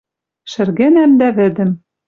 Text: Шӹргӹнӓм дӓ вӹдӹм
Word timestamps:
Шӹргӹнӓм 0.51 1.11
дӓ 1.19 1.29
вӹдӹм 1.37 1.71